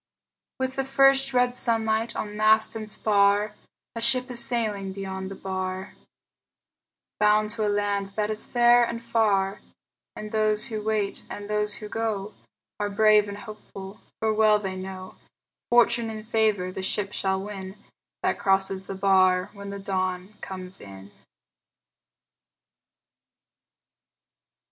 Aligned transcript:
With 0.59 0.77
the 0.77 0.83
first 0.83 1.31
red 1.31 1.55
sunlight 1.55 2.15
on 2.15 2.35
mast 2.35 2.75
and 2.75 2.89
spar 2.89 3.53
A 3.95 4.01
ship 4.01 4.31
is 4.31 4.43
sailing 4.43 4.93
beyond 4.93 5.29
the 5.29 5.35
bar, 5.35 5.93
Bound 7.19 7.51
to 7.51 7.67
a 7.67 7.69
land 7.69 8.07
that 8.15 8.31
is 8.31 8.43
fair 8.43 8.83
and 8.83 8.99
far; 8.99 9.61
And 10.15 10.31
those 10.31 10.65
who 10.69 10.81
wait 10.81 11.25
and 11.29 11.47
those 11.47 11.75
who 11.75 11.87
go 11.87 12.33
Are 12.79 12.89
brave 12.89 13.27
and 13.27 13.37
hopeful, 13.37 14.01
for 14.19 14.33
well 14.33 14.57
they 14.57 14.75
know 14.75 15.17
Fortune 15.69 16.09
and 16.09 16.27
favor 16.27 16.71
the 16.71 16.81
ship 16.81 17.13
shall 17.13 17.39
win 17.39 17.77
That 18.23 18.39
crosses 18.39 18.85
the 18.87 18.95
bar 18.95 19.51
when 19.53 19.69
the 19.69 19.77
dawn 19.77 20.33
comes 20.41 20.81
in. 20.81 21.11